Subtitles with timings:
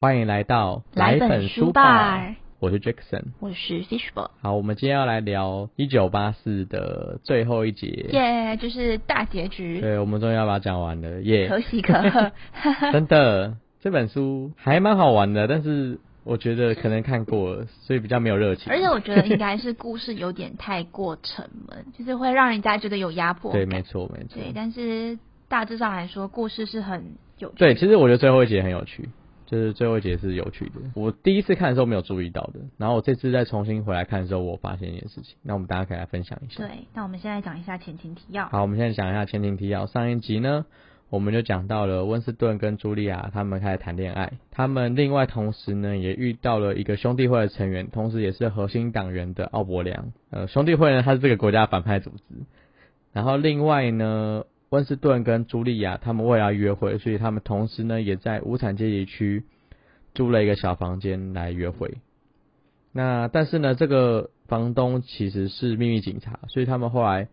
[0.00, 4.30] 欢迎来到来本书吧，我是 Jackson，我是 Fishball。
[4.40, 9.80] 好，我们今天要来聊一九八四的最后一节，耶，就是大结局。
[9.80, 12.30] 对，我们终于要把它讲完了，耶，可喜可贺。
[12.92, 18.72] 真的，这本书还蛮好玩的，但是我觉得可能看过了，所以比较没有热情。
[18.72, 24.40] 而且我觉得应该是故事有点太过沉闷， 就是会让人家觉得有压迫对，没错，没错。
[24.40, 25.18] 对，但是
[25.48, 27.56] 大致上来说，故事是很有趣。
[27.56, 29.08] 对，其实我觉得最后一节很有趣。
[29.50, 36.58] 就是最后一节是有趣的，我第一次看的时候没有注意到的，然后我这次再重新回来看的时候，我发现一件事情，那我们大家可以来分享一下。
[36.58, 38.46] 对，那我们现在讲一下前情提要。
[38.50, 39.86] 好，我们现在讲一下前情提要。
[39.86, 40.66] 上一集呢，
[41.08, 50.12] 我们就讲到了温斯顿跟茱莉亚他们开始谈恋爱，他们另外同时呢也遇到了一个兄弟会的成员，同时也是核心党员的奥伯良。
[50.28, 52.22] 呃，兄弟会呢，他是这个国家反派组织。
[53.14, 54.44] 然后另外呢。
[54.70, 59.44] 温斯顿跟茱莉亚他们为了约会，所以他们同时呢也在无产阶级区
[60.14, 61.98] 租了一个小房间来约会。
[62.92, 67.28] 那但是呢，这个房东其实是秘密警察，所以他们后来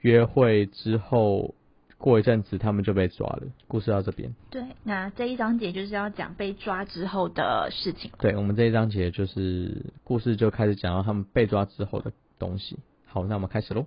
[0.00, 1.54] 约会之后，
[1.98, 3.42] 过一阵子他们就被抓了。
[3.68, 4.34] 故事到这边。
[4.50, 8.10] 对，那这一章节就是要讲被抓之后的事情。
[8.18, 12.78] 对，我们这一章节就是故事就开始讲到他们被抓之后的东西。
[13.06, 13.86] 好，那我们开始喽。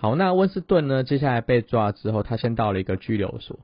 [0.00, 1.02] 好，那温斯顿呢？
[1.02, 3.58] 接下来被抓之后，他先到了一个拘留所，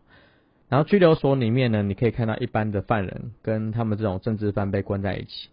[0.68, 5.48] 然后拘留所里面呢，你可以看到一般的犯人跟他们这种政治犯被关在一起。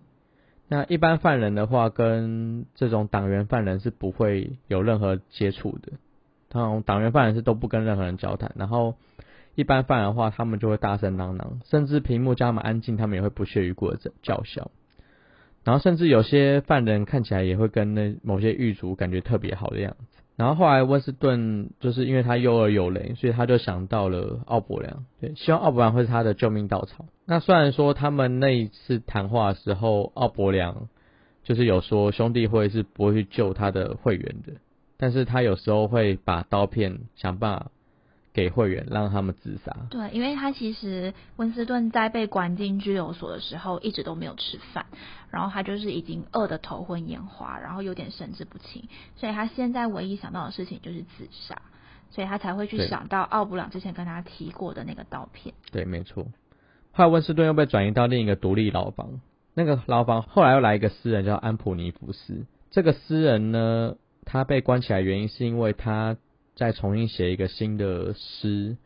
[0.68, 5.92] 那一般犯人的话，跟这种党员犯人是不会有任何接触的。
[6.50, 8.96] 他党员犯人是都不跟任何人交谈，然后
[9.54, 14.72] 一般犯人的话，他们就会大声嚷嚷，甚至屏幕叫他们安静，他们也会不屑于过的叫嚣。
[15.64, 20.21] 然后甚至有些犯人看起来也会跟那某些狱卒感觉特别好的样子。
[20.42, 27.06] 然后后来温斯顿就是因为他幼儿有雷，所以他就想到了奥伯良，对，希望奥伯良会是他的救命稻草。
[27.28, 30.88] 那虽然说他们那一次谈话的时候，奥伯良
[31.44, 34.54] 就是有说兄弟会是不会去救他的会员的，
[34.98, 37.72] 但是他有时候会把刀片想办法。
[38.34, 39.76] 给会员让他们自杀。
[39.90, 44.86] 对，因为他其实温斯顿在被关进拘留所的时候，一直都没有吃饭，
[45.30, 48.88] 然后他就是已经饿得头昏眼花，然后有点神志不清，
[49.18, 51.62] 所以他现在唯一想到的事情就是自杀，
[52.10, 55.54] 所以他才会去想到奥布朗之前跟他提过的那个刀片。
[55.72, 56.26] 对，没错。
[56.94, 59.20] 后来温斯顿又被转移到另一个独立牢房，
[59.54, 62.46] 那个牢房后来又来一个诗人叫安普尼福斯。
[62.70, 66.16] 这个诗人呢，他被关起来原因是因为他。
[66.56, 68.78] 再重新写一个新的诗，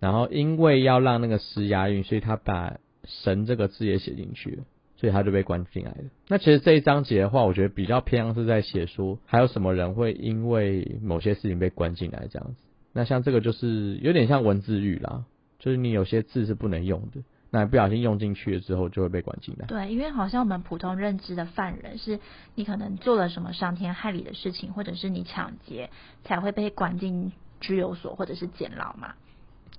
[0.00, 4.60] 然后因为要让那个诗押韵，所以他把“神”这个字也写进去，
[4.96, 6.04] 所以他就被关进来了。
[6.28, 12.56] 那其实这一章节的话，我觉得比较偏向是在写说，还有什么人会因为某些事情被关进来这样子。
[12.92, 15.24] 那像这个就是有点像文字狱啦，
[15.58, 17.22] 就是你有些字是不能用的。
[17.50, 19.64] 那不小心用进去了之后，就会被关进来。
[19.66, 22.20] 对，因为好像我们普通认知的犯人，是
[22.54, 25.88] 你可能做了什么伤天害理的事情，或者是你抢劫，
[26.24, 29.14] 才会被关进拘留所或者是监牢嘛。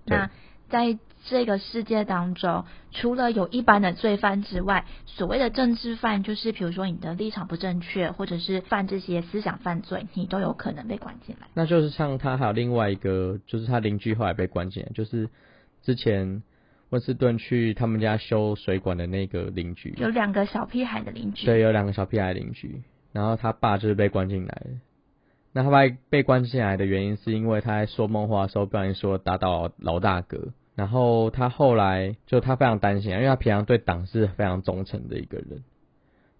[0.03, 0.31] 那
[0.67, 11.47] 在这个世界当中，除了有一般的罪犯之外，所谓的政治犯，就是比如说你的立场不正确，或者是犯这些思想犯罪，你都有可能被关进来。
[11.53, 15.29] 那就是像他还有另外一个，就是他邻居后来被关进来，就是
[15.83, 16.41] 之前。
[16.89, 22.81] 温斯顿去他们家修水管的那个邻居，有两个小屁孩的邻居，对，有两个小屁孩邻居。
[23.11, 24.61] 然后他爸就是被关进来
[25.51, 25.79] 那他爸
[26.09, 30.49] 被关进来的原因是因为他在说梦话的时候不小心说打倒老大哥。
[30.75, 35.63] 然后他后来就他非常担心，因为他平常对党是非常忠诚的一个人。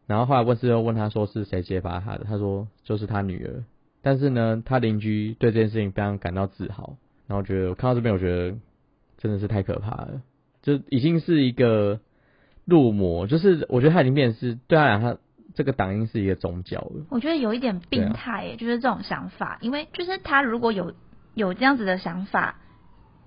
[0.08, 3.64] 然后后来温斯顿问他说是谁揭发他的，他说就是他女儿。
[4.02, 6.96] 但是呢，他邻居对这件事情非常感到自豪。
[7.28, 8.56] 然后觉得我看到这边，我觉得
[9.18, 10.22] 真的是太可怕了。
[10.62, 12.00] 就已经是一个
[12.66, 15.18] 入魔，就是我觉得他已经变成是对他来讲，他
[15.56, 17.06] 这个党音是一个宗教了。
[17.10, 20.94] 我觉得有一点病态，就是这种想法，因为就是他如果有
[21.34, 22.58] 有这样子的想法，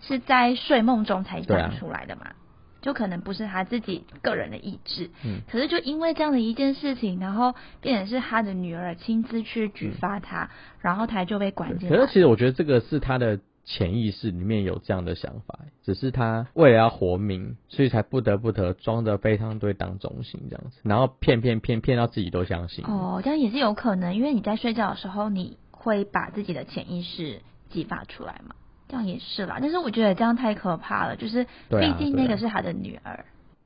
[0.01, 2.33] 是在睡梦中才想出来的嘛，
[2.81, 5.11] 就可能不是他自己个人的意志。
[5.25, 5.41] 嗯。
[5.51, 11.89] 可是就因为这样的一件事情，然后变成是他的女儿亲自去举发他，然后他就被关进。
[11.89, 13.41] 可是其实我觉得这个是他的。
[13.65, 22.85] 潜意识里面有这样的想法，只是他为了要活命，所以才不得不得装的非常对党中心这样子，然后骗骗骗骗到自己都相信。
[22.85, 28.57] 哦，这样也是有可能，因为你在睡觉的时候，你会把自己的潜意识激发出来嘛，
[28.89, 29.59] 这样也是啦。
[29.61, 33.25] 但是我觉得这样太可怕了，就是毕竟那个是他的女儿。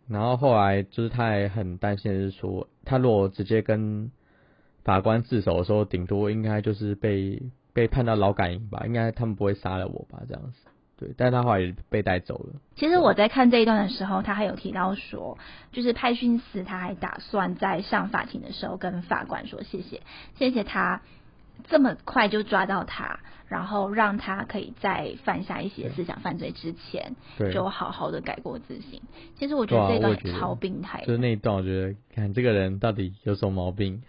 [0.09, 4.13] 然后后来就是他也很担心，是说他如果直接跟
[4.85, 7.41] 法官自首的时候，顶多应该就是被。
[7.77, 10.23] 被判到劳改营吧，应该他们不会杀了我吧？
[10.27, 10.53] 这样子，
[10.99, 12.55] 对，但是他后来也被带走了。
[12.75, 15.37] 其实我在看这一段的时候，他还有提到说，
[15.73, 20.01] 就是派训斯他还打算在上法庭的时候跟法官说谢谢，
[20.39, 21.03] 谢谢他
[21.69, 29.03] 这么快就抓到他，然后让他可以在犯下一些思想犯罪之前，对，就好好的改过自新。
[29.39, 34.03] 其实我觉得这段超病态，就是那一段，我觉得看这个人到底有什么毛病。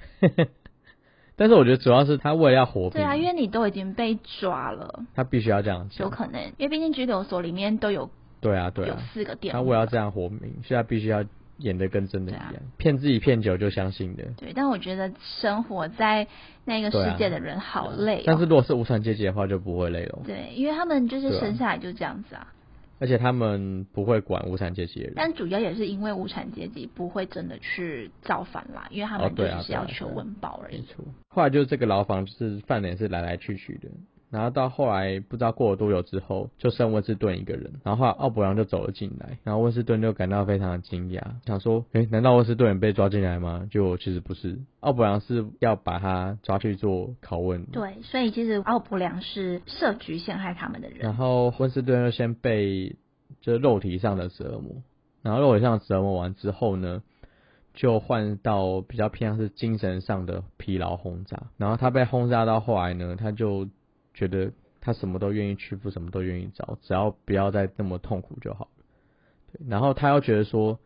[1.38, 8.10] 但是我觉得主要是他为了要活对啊，因为你都已经被抓了，他必须要这样有可能，因为毕竟拘留所里面都有
[8.42, 11.24] 对啊对啊，有四个点，他为了要这样活命，所以他必须要
[11.60, 14.24] 演的跟真的一样，骗自己骗久就相信的。
[14.38, 15.12] 对，但我觉得
[15.42, 16.28] 生活在
[16.66, 18.24] 那个世界的人好累。
[18.26, 20.20] 但是如果是无产阶级的话，就不会累了。
[20.26, 22.48] 对，因为他们就是生下来就这样子啊。
[23.00, 30.84] 而且他们不会管无产阶级的人，但主要也是因为无产阶级不会真的去造反啦，因为他们就只是要求温饱而已。
[31.30, 33.90] 后来就是这个牢房，就是犯人是来来去去的。
[34.30, 37.72] 然后到后来不知道过了多久之后，就剩温斯顿一个人。
[37.86, 43.66] 然后后来奥伯良就走了进来，然后温斯顿就感到非常的惊讶，想说：诶，难道温斯顿被抓进来吗？
[43.72, 47.66] 就其实不是，奥伯良是要把他抓去做拷问。
[47.68, 51.00] 对，所以其实奥伯良是设局陷害他们的人。
[51.00, 52.98] 然后温斯顿就先被
[53.40, 54.84] 就是肉体上的折磨，
[55.22, 57.02] 然后肉体上折磨完之后呢，
[57.74, 61.44] 就换到比较偏向是精神上的疲劳轰炸。
[61.56, 63.70] 然后他被轰炸到后来呢，他就。
[64.18, 68.84] 觉得他什么都愿意屈服，什么都愿意找，只要不要再那么痛苦就好了。
[69.54, 70.80] 对，然后他又觉得说，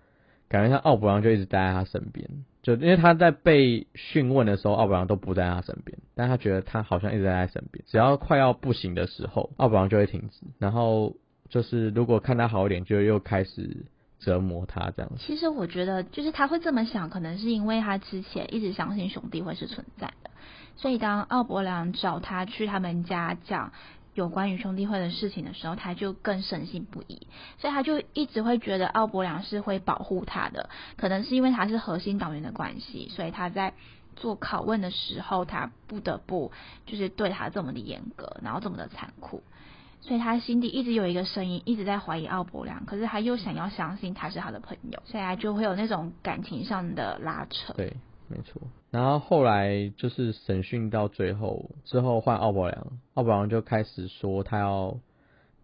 [0.50, 2.30] 感觉像奥伯良就一直待在他身边，
[2.62, 11.16] 就因为他在被讯问的时候，奥伯良都不在他身边，但他觉得他好像一直在他身边，只要快要不行的时候，奥伯良就会停止，然后
[11.48, 13.86] 就是如果看他好一点，就又开始
[14.22, 15.12] 折磨他这样。
[15.20, 20.32] 其实我觉得，就是他会这么想，可能是因为他之前一直相信兄弟会是存在的。
[20.78, 23.74] 所以，当奥伯良找他去他们家讲
[24.14, 27.28] 有关于兄弟会的事情的时候，他就更深信不疑。
[27.60, 30.70] 所以，他就一直会觉得奥伯良是会保护他的。
[30.98, 33.74] 可能是因为他是核心党员的关系，所以他在
[34.16, 36.52] 做拷问的时候，他不得不
[36.86, 39.44] 就是对他这么的严格，然后这么的残酷。
[40.02, 47.74] 所以他心底一直有一个声音，一直在怀疑奥伯良，可是他又想要相信他是他的朋友，所以他就会有那种感情上的拉扯。
[47.74, 47.96] 对。
[48.34, 48.62] 没错，
[48.92, 54.98] 然后后来就是审讯到最后之后换奥伯良，奥伯良就开始说他要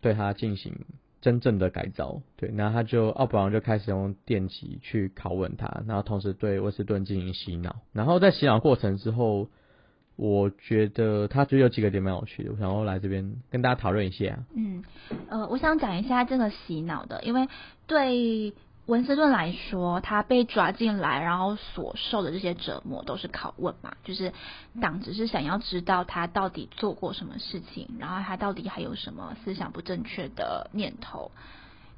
[0.01, 0.77] 对他进行
[1.21, 9.47] 真正的改造，对，然后他就奥伯良就开始用电击去拷问他，然后同时对威斯顿进行洗脑，然后在洗脑过程之后，
[10.17, 14.37] 我觉得他就有几个点蛮有趣的，我想要来这边跟大家讨论一下。
[14.53, 14.83] 嗯，
[15.29, 17.47] 呃，我想讲一下这个洗脑的，因为
[17.85, 18.53] 对。
[18.87, 24.31] 文斯顿来说，他被抓进来，然后所受的这些折磨都是拷问嘛，就是
[24.79, 31.31] 党只是想要知道他到底做过什么事情，然后他到底还有什么思想不正确的念头。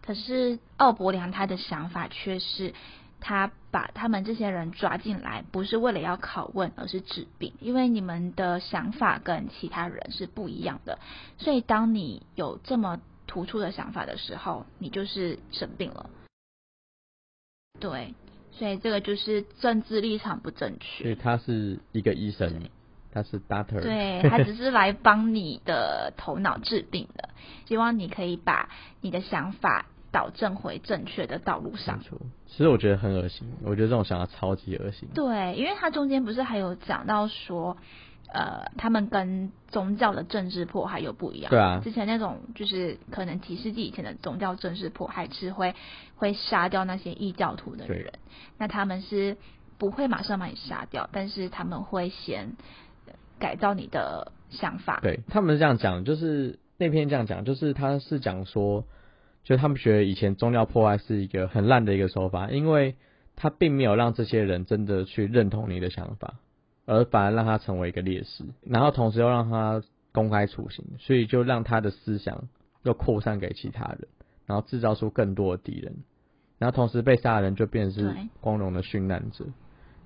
[0.02, 2.74] 可是奥伯良他的想法却是，
[3.20, 11.00] 他把他们这些人抓进来，不是为了要拷问，而是治病，因为你们的想法跟其他人是不一样的，
[11.38, 16.10] 所以当你有这么突出的想法的时候，你就是生病了。
[17.80, 18.16] 对，
[18.52, 21.04] 所以这个就是政治立场不正确。
[21.04, 22.70] 所以他是一个医生，
[23.12, 23.82] 他是 doctor。
[23.82, 27.30] 对他只是来帮你的头脑治病的，
[27.68, 28.70] 希望你可以把
[29.02, 32.00] 你的想法导正回正确的道路上。
[32.48, 35.10] 其实我觉得很恶心，我觉得这种想法超级恶心。
[35.14, 37.78] 对，因为他中间不是还有讲到说。
[38.32, 41.50] 呃，他们跟宗教的政治迫害又不一样。
[41.50, 45.74] 对啊，之前那种就是可能几世纪以前的宗教政治迫害是会
[46.16, 48.14] 会杀掉那些异教徒的人，
[48.60, 49.36] 那他们是
[49.80, 52.54] 不会马上把你杀掉，但是他们会先
[53.40, 55.00] 改造你的想法。
[55.02, 58.86] 对他们是这样讲，就是那篇这样讲，就是他是讲说，
[59.50, 62.94] 就他们觉得以前宗教破坏是一个很烂的一个手法，因为
[63.36, 66.36] 他并没有让这些人真的去认同你的想法。
[66.86, 72.48] 而反而让他成为一个烈士，然后同时又让他公开处刑，所以就让他的思想
[72.84, 74.08] 又扩散给其他人，
[74.46, 75.96] 然后制造出更多的敌人，
[76.60, 79.46] 然后同时被杀的人就变成是光荣的殉难者，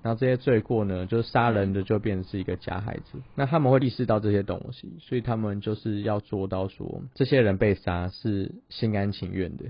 [0.04, 9.64] 然后这些罪过呢，就是杀人的就变成是一个加害者，那他们会意识到这些东西，所以他们就是要做到说，这些人被杀是心甘情愿的，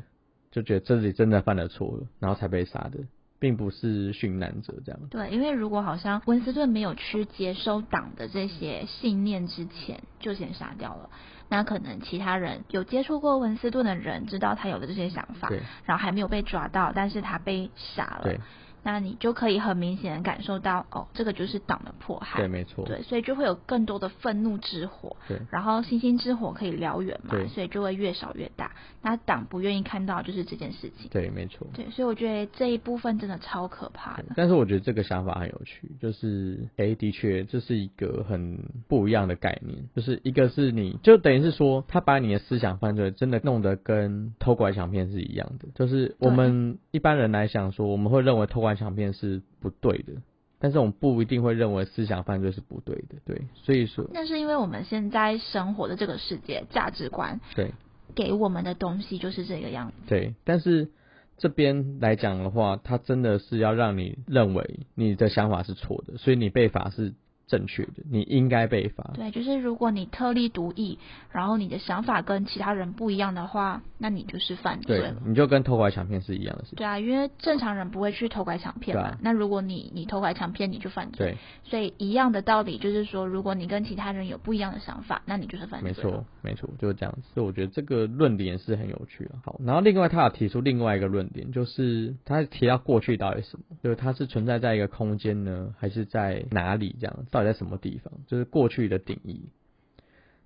[0.51, 2.99] 就觉得自己真的犯了错了，然后才被杀的。
[3.41, 5.01] 并不是殉难者这样。
[5.11, 11.11] 对，因为如果好像温斯顿没有去接收党的这些信念之前，就先杀掉了，
[11.51, 15.51] 那可能其他人有接触过温斯顿的人知道他有的这些想法，
[15.85, 18.39] 然后还没有被抓到，但是他被杀了。
[18.85, 22.39] 那你就可以很明显的感受到，哦，这个就是党的迫害。
[22.39, 22.85] 对，没错。
[22.85, 25.17] 对，所以就会有更多的愤怒之火。
[25.27, 25.39] 对。
[25.51, 27.31] 然后星星之火可以燎原嘛？
[27.31, 27.49] 对。
[27.49, 28.71] 所以就会越烧越大。
[29.03, 31.09] 那党不愿意看到就是这件事情。
[31.11, 31.67] 对，没错。
[31.75, 34.27] 对，所以我觉得这一部分真的超可怕的。
[34.37, 50.13] 但是我觉得这个想法很有趣，就是，哎，的确这是一个很不一样的概念，就是一个是你就等于是说，他把你的思想犯罪真的弄得跟偷拐抢骗是一样的，就是我们一般人来想说，我们会认为偷拐抢骗是不对的，
[50.59, 57.73] 但是我们不一定会认为思想犯罪是不对的，对，所以说，那是因为我们现在生活的这个世界价值观，对，
[58.15, 60.91] 给我们的东西就是这个样子，对，但是
[61.39, 67.15] 这边来讲的话，它真的是要让你认为你的想法是错的，所以你被罚是。
[67.47, 69.13] 正确的，你应该被罚。
[69.15, 70.99] 对，就是如果你特立独异，
[71.31, 75.15] 然后你的想法跟其他人不一样的话，那你就是犯罪了。
[75.27, 76.77] 你就跟偷拐抢骗是一样的事情。
[76.77, 79.17] 对啊，因为正常人不会去偷拐抢骗嘛。
[79.21, 81.33] 那如果你你偷拐抢骗，你就犯罪。
[81.33, 81.39] 对。
[81.65, 85.91] 所以一样的道理就是说，如果你跟其他人有不一样的想法，那你就是犯罪。
[85.91, 87.23] 没错，没错，就是这样子。
[87.35, 89.35] 所以我觉得这个论点是很有趣的。
[89.45, 93.65] 好，然后另外他有提出另外一个论点，就是他提到过去到底什么？
[93.83, 96.95] 就是它是存在在一个空间呢，还是在哪里？
[97.01, 98.13] 这样，到底在什么地方？
[98.29, 99.49] 就是过去的定义，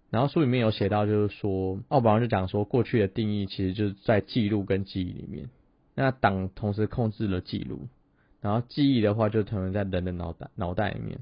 [0.08, 5.50] 然后书里面有写到，就是说奥本就讲说，过去的定义其实就是在记录跟记忆里面。
[5.94, 7.88] 那党同时控制了记录，
[8.40, 11.18] 然后记忆的话就存在人的脑袋脑袋里面。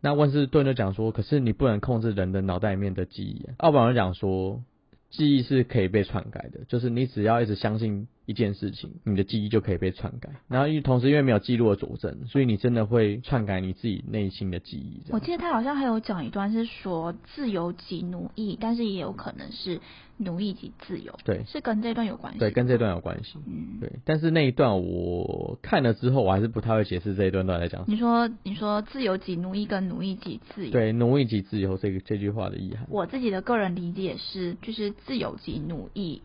[0.00, 3.44] 那温斯顿就讲说，可是你不能控制人的脑袋里面的记忆。
[3.56, 4.62] 奥本就讲说，
[5.10, 8.06] 记忆是可以被篡改的，就是你只要一直相信。
[8.26, 10.30] 一件事情，你的记忆就可以被篡改。
[10.48, 15.00] 然后，因为同时因为没有记录的佐证，所以你真的会篡改你自己内心的记忆。
[15.10, 19.80] 我记得他好像还有讲一段是说自由及奴役，但是也有可能是
[20.16, 21.16] 奴役及自由。
[21.24, 22.40] 对，是跟这段有关系。
[22.40, 23.38] 对，跟这段有关系。
[23.46, 23.92] 嗯，对。
[24.04, 27.84] 但是那一段我看了之后，我还是不太会解释这一段到底在讲。
[27.86, 30.72] 你说，你说自由及奴役跟奴役及自由。
[30.72, 32.88] 对，奴役及自由这个这句话的意涵。
[32.90, 36.22] 我自己的个人理解是，就是自由及奴役，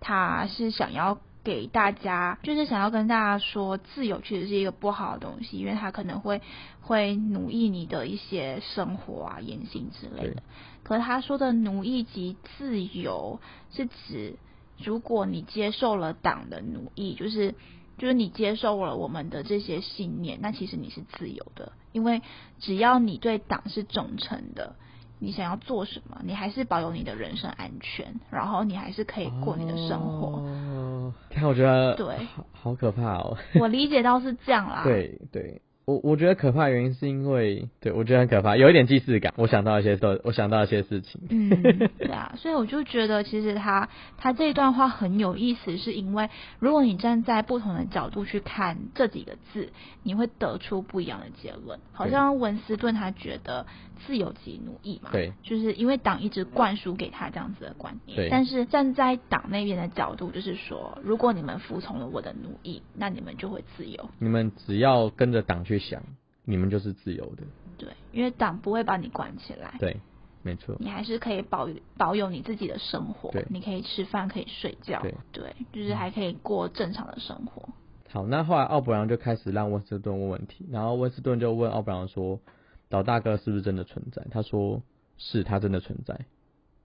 [0.00, 1.20] 他是想要。
[1.44, 6.40] 给大家就是想要跟大家说，自由其实是一个不好的东西，因为它可能会
[6.80, 10.42] 会奴役你的一些生活啊、言行之类的。
[10.82, 14.36] 可是他说的奴役及自由，是指
[14.78, 17.54] 如果你接受了党的奴役，就是
[17.98, 22.22] 就是你接受了我们的这些信念，那其实你是自由的，因为
[22.58, 24.76] 只要你对党是忠诚的。
[25.24, 26.20] 你想要做什么？
[26.22, 30.26] 你还是保有你的人身安全，然后你还是可以过你的生活。
[30.38, 33.36] 哦，看，我觉得对，好好可怕哦。
[33.58, 34.82] 我理解到是这样啦。
[34.84, 35.62] 对对。
[35.86, 39.34] 我我觉得可怕的原因是因为，对我觉得很可怕，有一点既视感。
[39.36, 41.20] 我想到一些事，我想到一些事情。
[41.28, 41.50] 嗯，
[41.98, 49.72] 对啊，所以我就觉得其实他他这一段话很有意思，是因为如果你站在不同的角度去看这几个字，
[50.02, 51.78] 你会得出不一样的结论。
[51.92, 53.66] 好像文斯顿他觉得
[54.06, 58.16] 自由即奴役嘛，对，就是因为党一直灌输给他这样子的观念。
[58.16, 64.08] 对，但是站在党那边的角度，就是说，如果你们服从了我的奴役，那你们就会自由。
[64.18, 65.73] 你们只要跟着党去。
[65.78, 66.02] 去想，
[66.44, 67.42] 你们就是自由的。
[67.76, 69.74] 对，因为党不会把你关起来。
[69.80, 69.96] 对，
[70.42, 70.76] 没错。
[70.78, 73.30] 你还是可以保保有你自己的生活。
[73.32, 75.00] 对，你可以吃饭，可以睡觉。
[75.02, 77.68] 对，对，就是还可以过正常的生活。
[78.10, 82.40] 好，那后来奥布朗就开始让温斯顿问问题，然后温斯顿就问奥布朗说
[82.88, 84.82] ：“老大哥是不是真的存在？”他说
[85.18, 86.26] ：“是，他真的存在。”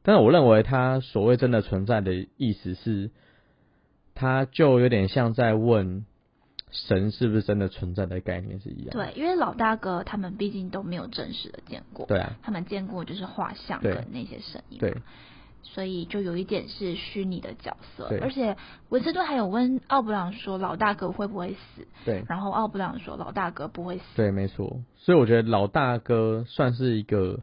[0.02, 3.12] 但是我认为他所谓真的存在的意思是，
[4.16, 6.06] 他就有点像在问。
[6.72, 8.90] 神是不是真的存在的概念是一样？
[8.92, 12.06] 对，因为老大哥他们毕竟都没有真实的见过。
[12.06, 12.38] 对啊。
[12.44, 14.78] 他们见过就是画像跟那些声音。
[14.78, 14.96] 对。
[15.64, 18.08] 所以就有一点是虚拟的角色。
[18.22, 18.56] 而且
[18.90, 21.88] 文斯顿还有问奥布朗说老大哥会不会死？
[22.06, 22.24] 对。
[22.30, 24.04] 然后奥布朗说老大哥不会死。
[24.16, 24.80] 对，没错。
[24.96, 27.40] 所以我觉得老大哥算是一个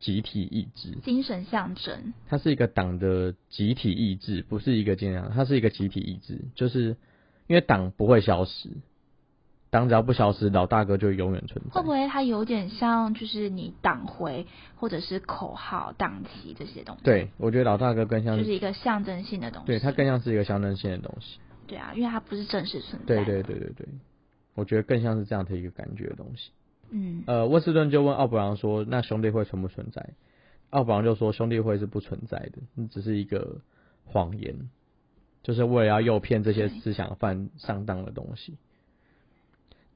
[0.00, 0.98] 集体意志。
[1.02, 2.12] 精神象征。
[2.28, 6.96] 它是一个党的集体意志，不是一个精神，它是一个集体意志，就是。
[7.50, 8.68] 因为党不会消失，
[9.70, 11.70] 党只要不消失，老大哥就永远存在。
[11.72, 17.02] 会不会它有点像，就是你党徽或者是口号、党旗这些东西？
[17.02, 19.66] 对，我觉得老大哥更像就是一个象征性的东西。
[19.66, 21.40] 对，它更像是一个象征性的东西。
[21.66, 23.16] 对啊，因为它不是正式存在。
[23.16, 23.88] 对对对对对，
[24.54, 26.52] 我觉得更像是这样的一个感觉的东西。
[26.90, 27.24] 嗯。
[27.26, 30.10] 呃，沃斯顿就问奥布朗说：“那兄弟会存不存在？”
[30.70, 33.56] 奥布朗就说：“兄弟会是不存在的，那只是一个
[34.04, 34.54] 谎言。”
[35.42, 38.56] 就是为了要诱骗这些思想犯上当的东西。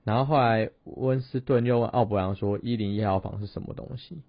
[0.04, 4.22] 然后后来温斯顿又问奥布朗说：“一零一号房是什么东西？”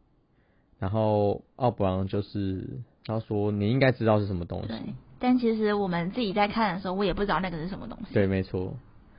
[0.80, 4.74] 然后奥布朗就是他说：“你应该知道是什么东西。”
[5.20, 8.14] 但其实我们自己在看的时候，我也不知道那个是什么东西。
[8.14, 8.78] 对，没错。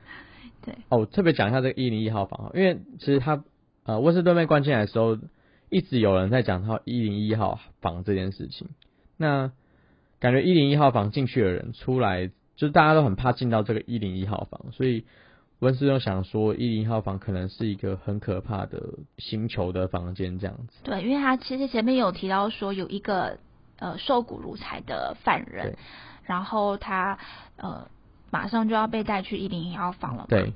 [0.65, 3.43] 对，哦，特别讲一下这个一零一号房，因为其实他
[3.83, 5.17] 呃温斯顿被关进来的时候，
[5.69, 8.69] 一直有人在讲他一零一号房这件事情。
[9.17, 9.51] 那
[10.19, 15.05] 感觉一零一号房进去的人出来，就是大家都很怕进到这个一零一号房，所以
[15.59, 18.81] 温斯顿想说一零一号房可能是一个很可怕的
[19.17, 20.83] 星球的房间这样子。
[20.83, 23.39] 对，因为他其实前面有提到说有一个
[23.77, 25.77] 呃瘦骨如柴的犯人，
[26.23, 27.17] 然后他
[27.55, 27.87] 呃
[28.31, 30.25] 马上就要被带去一零一号房了嘛。
[30.29, 30.53] 对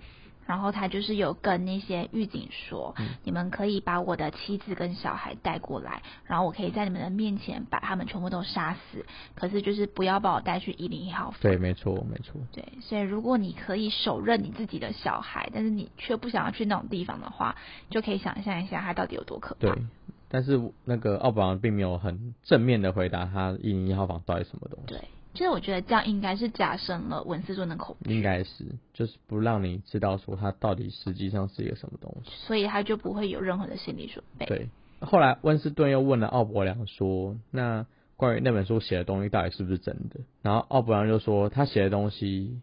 [0.52, 11.40] 然后他就是有跟那些狱警说，嗯你们可以把我的妻子跟小孩带过来，然后我可以在你们的面前把他们全部都杀死，可是就是不要把我带去一零一号房。
[11.40, 12.42] 对，没错没错。
[12.52, 17.56] 对，所以如果你可以手刃你自己的小孩，但是你却不想要去那种地方的话，
[17.90, 19.74] 就可以想象一下他到底有多可怕。
[19.74, 19.84] 对，
[20.28, 24.96] 但是那个奥巴马并没有很正面的回答他一零一号房到底什么东西。
[24.96, 25.02] 对，
[25.34, 32.32] 其实我觉得这样应该是加深了文斯顿的恐惧，应该是，就是不让你知道说他到底实际上是一个什么东西。
[32.46, 34.46] 所以他就不会有任何的心理准备。
[34.46, 34.70] 对，
[35.00, 37.86] 后来温斯顿又问了奥伯良说：“那
[38.18, 42.60] 关于那本书写的东西到底是不是真的？”然后奥伯良就说：“他写的东西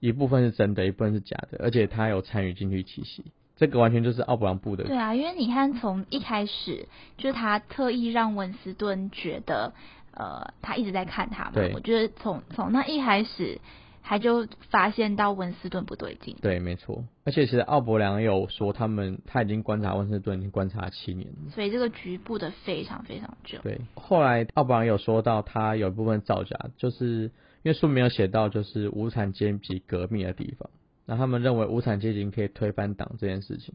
[0.00, 3.24] 一部分是真的，一部分是假的，而且他有参与进去七夕。”
[3.58, 4.84] 这个完全就是奥伯良布的。
[4.84, 6.86] 对啊，因为你看，从一开始
[7.16, 9.72] 就是他特意让文斯顿觉得，
[10.18, 11.52] 呃，他一直在看他嘛。
[11.72, 13.60] 我觉得从从那一开始，
[14.02, 16.36] 他就发现到温斯顿不对劲。
[16.42, 17.04] 对，没错。
[17.24, 21.50] 而且其实奥伯良有说，他们他已经观察温斯顿已经观察七年了。
[21.54, 23.60] 所以这个局部的非常非常久。
[23.62, 27.30] 对，后来奥伯良有说到，他有一部分造假，就是
[27.62, 30.68] 因为书没有写到，就是无产阶级革命的地方。
[31.06, 33.74] 那他们认为无产阶级可以推翻党这件事情，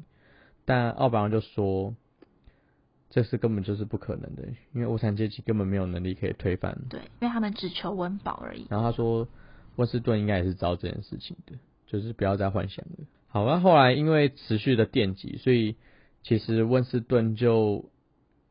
[0.66, 1.96] 但奥伯良就说，
[3.14, 4.42] 这是根本就是不可能的，
[4.74, 6.76] 因为无产阶级根本没有能力可以推翻。
[6.90, 8.66] 对，因为他们只求温饱而已。
[8.72, 9.28] 然后他说，
[9.76, 11.54] 温斯顿应该也是知道这件事情的，
[11.86, 13.06] 就是不要再幻想了。
[13.28, 15.76] 好，那后来因为持续的电击，所以
[16.24, 17.86] 其实温斯顿就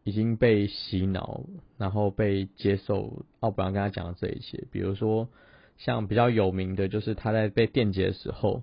[0.04, 1.42] 已经被洗脑，
[1.76, 4.68] 然后被接受奥布朗跟他讲的这一切。
[4.70, 5.28] 比如说，
[5.76, 8.62] 像比较有名的就是他在被电击的时候，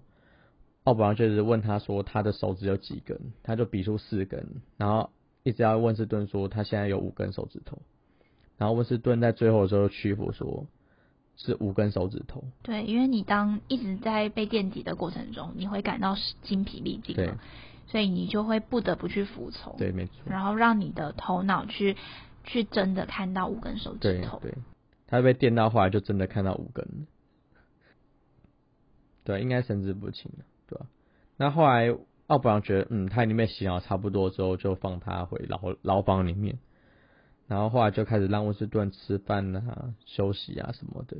[0.86, 4.47] 奥布朗就是问他说他的手指有几根，他就比出四根，
[4.78, 5.10] 然后
[5.43, 7.82] 一直要温斯顿说他现在有五根手指头，
[8.58, 10.67] 然后温斯顿在最后的时候屈服说。
[11.41, 17.34] 是五根手指头，对，因为你当一直在被电击的过程中，你会感到精疲力尽对，
[17.88, 21.95] 所以你就会不得不去服从，对，没错，然后让你的头脑去
[22.43, 24.38] 去真的看到五根手指对头。
[24.39, 24.54] 对，
[25.08, 27.06] 他被电到，后来就真的看到五根了，
[29.23, 30.88] 对，应该神志不清了，对吧、
[31.38, 31.95] 那后来
[32.30, 36.60] 奥布朗觉得，嗯，他已经被洗脑差不多之后，就放他回牢牢房里面，
[37.48, 41.18] 然后后来就开始让温斯顿吃饭啊、休息啊什么的。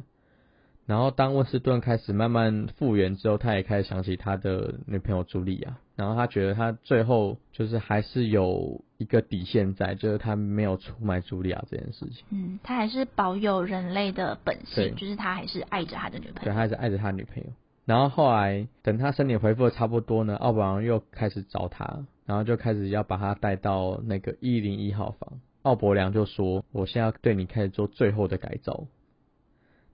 [0.86, 12.24] 然后当温斯顿开始慢慢复原之后，他也开始想起他的女朋友茱莉亚，然后他觉得他最后就是还是有一个底线在，就是他没有出卖茱莉亚这件事情。
[12.30, 17.50] 嗯，他还是保有人类的本性，就是他还是爱着他的女朋友对，他还是爱着他女朋友。
[17.89, 25.39] 然后后来等他身体恢复的差不多呢，奥本昂又开始找他，然后就开始要把他带到那个一零一号房。
[25.63, 28.86] 奥伯良就说：“我现在要对你开始做最后的改造。”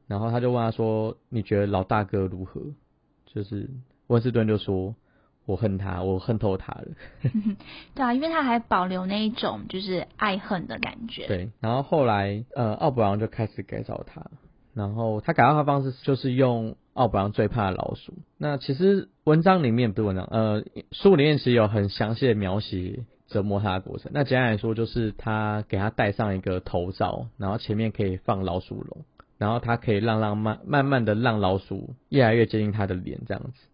[0.08, 2.62] 然后他就问他说：“你觉得老大哥如何？”
[3.34, 3.70] 就是
[4.08, 4.94] 温斯顿就说
[5.48, 6.88] ：“我恨他，我恨透他了。
[7.96, 11.28] ”对啊，因为他还保留那一种就是爱恨的感觉。
[11.28, 14.30] 对，然后后来呃，奥伯昂就开始改造他，
[14.74, 18.14] 然后他改造他的方式就是用奥伯昂最怕老鼠。
[18.38, 24.12] 那其实文章里面不是文章，呃，书里面其实有很详细的描写折磨他的过程。
[24.14, 29.04] 那简单来说，就是他给他戴上一个头罩，然后前面可以放老鼠笼，
[29.38, 33.68] 然后他可以让让慢慢慢的让老鼠越来越接近他的脸这样子，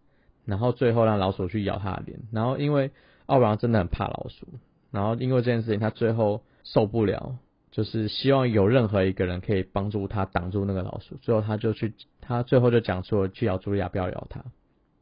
[0.44, 2.18] 然后最后让老鼠去咬他的脸。
[2.32, 2.90] 然后因为
[3.26, 4.48] 奥伯昂真的很怕老鼠，
[4.90, 7.36] 然后因为这件事情，他最后受不了，
[7.72, 11.16] 就是希望有任何一个人可以帮助他挡住那个老鼠。
[11.16, 14.44] 最后他就去，他最后就讲出了去咬茱莉亚，不要咬他。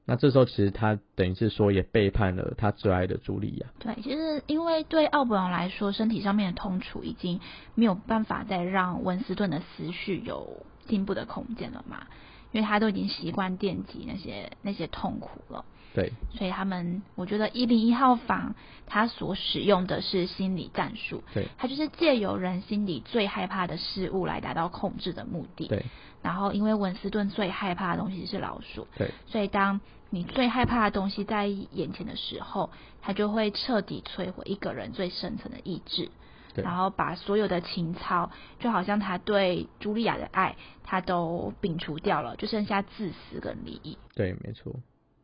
[0.06, 3.66] 那这时候其实他等于是说也背叛了他最爱的茱莉亚。
[3.78, 7.40] 对，其实因为对奥伯朗来说，身体上面的痛楚已经
[7.74, 12.06] 没有办法再让温斯顿的思绪有进步的空间了嘛，
[12.50, 15.64] 因为他都已经习惯电击那些那些痛苦了。
[15.94, 16.12] 对。
[16.32, 18.54] 所以他们，我觉得一零一号房
[18.86, 21.46] 他所使用的是心理战术，对。
[21.58, 25.66] 它就是借由人心里最害怕的事物来达到控制的目的。
[25.68, 25.84] 对。
[26.22, 29.10] 然后，因为文斯顿最害怕的东西是老鼠，对。
[29.26, 36.10] 所以当你最害怕的东西在眼前的时候，它就会彻底摧毁一个人最深层的意志，
[36.54, 36.62] 对。
[36.62, 43.96] 然后把所有的情操，就好像他对茱莉亚的爱，他都摒除掉了，就剩下自私跟利益。
[44.14, 44.74] 对，没错。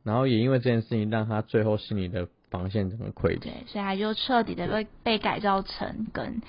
[0.07, 6.41] 然后也因为这件事情，让他最后心里的防线整个溃对，所以他就彻底的被被改造成跟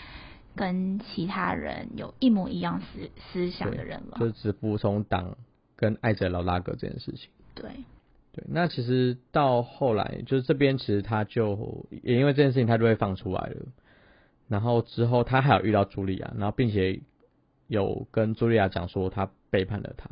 [0.55, 4.17] 跟其他人有一模一样思思想的人了。
[4.19, 5.35] 就只服从党
[5.75, 7.31] 跟爱着老拉格这件事情。
[7.55, 7.71] 对，
[8.31, 13.65] 对，那其实到后来，就是这边其实他就也因为这件事情，他就会放出来了。
[14.47, 17.01] 然后之后他还有遇到茱莉亚，然后并且
[17.65, 20.09] 有跟茱莉亚讲说他背叛了他，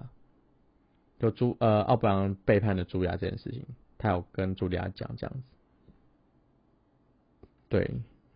[1.19, 3.63] 就朱呃奥布朗背叛了茱莉亚这件事情，
[3.97, 5.41] 他有跟茱莉亚讲这样子。
[7.69, 7.89] 对，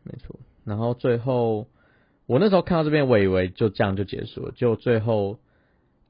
[0.04, 0.40] 没错。
[0.64, 1.68] 然后最后
[2.26, 5.40] 我那时候看到这边，我以为就这样就结束了，结果最后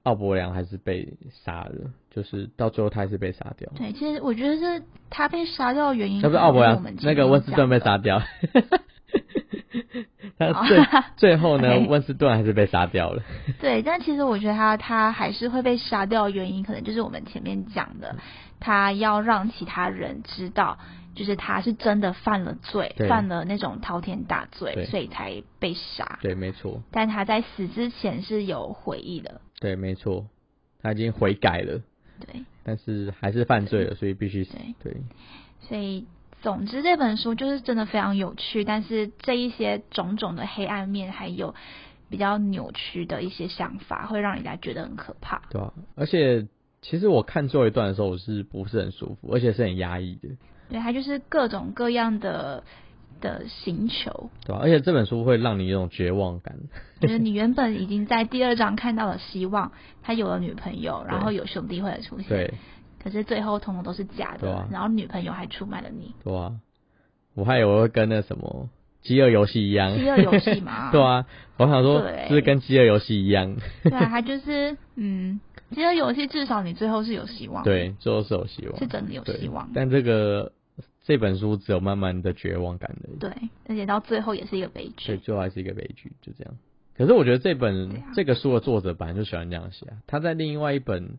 [0.03, 3.71] 奥伯良还是被杀了，就是到最后他还是被杀掉。
[3.75, 8.21] 对，其实我觉得是他被杀掉的原因，那不是奥伯良那个温斯顿被杀掉。
[10.37, 10.79] 他最
[11.17, 13.23] 最后呢，温斯顿还是被杀掉了。
[13.59, 18.15] 对，但其实我觉得他他还是会被杀掉的原因，可能就是我们前面讲的，
[18.59, 20.77] 他要让其他人知道，
[21.15, 26.19] 就是他是真的犯了罪，犯了那种滔天大罪，所以才被杀。
[26.21, 26.81] 对，没错。
[26.91, 29.41] 但他在死之前是有悔意的。
[29.59, 30.27] 对，没错，
[30.81, 31.81] 他已经悔改了。
[32.19, 32.43] 对。
[32.63, 34.95] 但是还是犯罪了，所以必须死对。
[35.61, 36.05] 所以。
[36.41, 41.53] 总之，这本书就是真的非常有趣，但是这一些种种的黑暗面，还有
[42.09, 45.41] 比较扭曲的一些想法，会让人家觉得很可怕。
[45.49, 46.47] 对啊，而且
[46.81, 50.29] 其实我看最后一段的时候，我是不是很舒服，而且是很压抑的。
[50.69, 52.63] 对，它就是各种各样的
[53.19, 54.29] 的星球。
[54.45, 56.55] 对啊，而且这本书会让你有种绝望感，
[57.01, 59.73] 就是你原本已经在第二章看到了希望，
[60.03, 62.29] 他有了女朋友，然后有兄弟会的出现。
[62.29, 62.53] 对。
[63.01, 66.13] 可是最后通通都是假的，然后女朋友还出卖了你。
[66.23, 66.59] 对啊，
[67.33, 68.69] 我还以为会跟那什么
[69.01, 69.95] 饥饿游戏一样。
[69.95, 70.91] 饥饿游戏嘛。
[70.93, 71.25] 对啊，
[71.57, 73.55] 我想说，是跟饥饿游戏一样。
[73.83, 75.39] 对啊，他就是嗯，
[75.71, 77.63] 饥饿游戏至少你最后是有希望。
[77.63, 79.69] 对，最后是有希望，是真的有希望。
[79.73, 80.51] 但这个
[81.05, 83.09] 这本书只有慢慢的绝望感的。
[83.19, 83.31] 对，
[83.69, 85.07] 而且到最后也是一个悲剧。
[85.07, 86.53] 对，最后还是一个悲剧，就这样。
[86.97, 91.17] 可是我觉得这本这个书的作者本来就喜欢这样写啊，他在另外一本。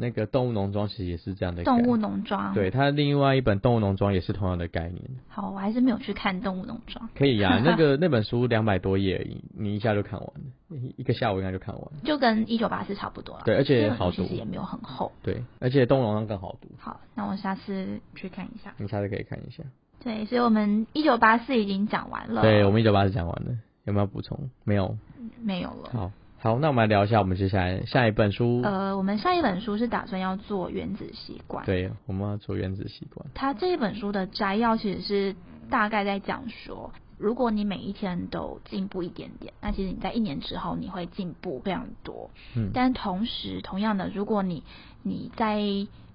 [0.00, 1.64] 那个动物农庄其实也是这样的。
[1.64, 2.54] 动物农庄。
[2.54, 5.02] 对，它另外一本动物农庄也是同样的概念。
[5.26, 7.08] 好，我还是没有去看动物农庄。
[7.16, 11.84] 可以呀， 那个那本书两百多页，你一下就看完了，一个下午应该就看完。
[12.04, 13.42] 就跟一九八四差不多了。
[13.44, 14.22] 对，而且好读。
[14.22, 15.10] 其实也没有很厚。
[15.22, 16.68] 对，而且动物农庄更好读。
[16.78, 18.72] 好，那我下次去看一下。
[18.76, 19.64] 你下次可以看一下。
[20.04, 22.42] 对，所以我们一九八四已经讲完了。
[22.42, 24.48] 对，我们一九八四讲完了，有没有补充？
[24.62, 24.96] 没有。
[25.42, 25.90] 没有了。
[25.92, 26.12] 好。
[26.40, 28.60] 好，那我们来聊一下我们接下来下一本书。
[28.62, 31.66] 呃，我们下一本书是打算要做原子习惯。
[31.66, 33.26] 对，我们要做原子习惯。
[33.34, 35.36] 它这一本书的摘要其实是
[35.68, 42.30] 大概在讲说，如果你每一天都进步一点点，那其实你在一年之后你会进步非常多。
[42.54, 42.70] 嗯。
[42.72, 44.62] 但同时，同样的，如果你
[45.02, 45.60] 你在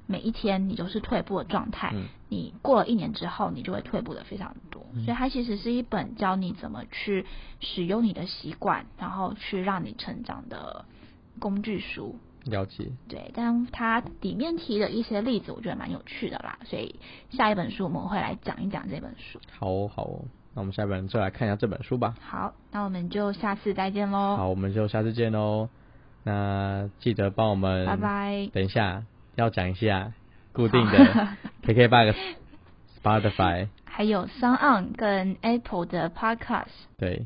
[0.06, 1.94] 每一天你都是退步的状态，
[2.30, 4.84] 你过了一年之后，你就会退步的非常多。
[5.06, 7.26] 所以它其实是一本教你怎么去
[7.60, 10.86] 使用你的习惯，然后去让你成长的
[11.40, 12.16] 工具书。
[12.46, 12.92] 了解。
[13.08, 16.60] 对，但它里面提的一些例子，我觉得蛮有趣的啦。
[16.66, 17.00] 所以
[17.32, 19.40] 下一本书我们会来讲一讲这本书。
[19.58, 22.16] 好哦，好哦，那我们下本就来看一下这本书吧。
[22.20, 24.36] 好，那我们就下次再见喽。
[24.36, 25.70] 好，我们就下次见喽。
[26.26, 28.50] 那记得帮我们，拜拜。
[28.54, 29.06] 等一下。
[29.36, 30.14] 要讲一下
[30.52, 31.28] 固定的
[31.64, 32.16] KKBox、
[33.02, 36.68] Spotify，还有 Sound 跟 Apple 的 Podcast，
[36.98, 37.26] 对，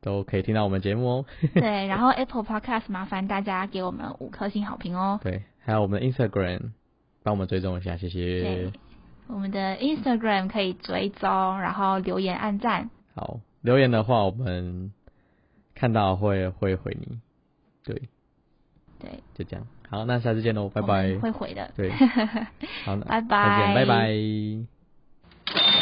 [0.00, 1.24] 都可以听到我们节目哦。
[1.54, 5.20] 对， 然后 Apple Podcast 麻烦大家给我们五颗星好评哦。
[5.22, 6.70] 对，还有我们的 Instagram，
[7.22, 8.42] 帮我们追踪一下，谢谢。
[8.42, 8.72] 对，
[9.28, 12.90] 我们的 Instagram 可以追踪，然后留言、按赞。
[13.14, 14.92] 好，留言的话我们
[15.74, 17.20] 看到会会回你。
[17.84, 18.08] 对，
[18.98, 19.66] 对，就这样。
[19.90, 21.16] 好，那下次见喽，拜拜。
[21.18, 21.90] 会回的，对。
[22.86, 25.79] 好，拜拜，再见，拜拜。